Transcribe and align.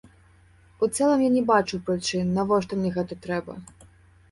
У 0.83 0.89
цэлым 0.97 1.21
я 1.25 1.27
не 1.35 1.43
бачу 1.51 1.81
прычын, 1.91 2.33
навошта 2.39 2.73
мне 2.83 2.95
гэта 2.99 3.21
трэба. 3.29 3.61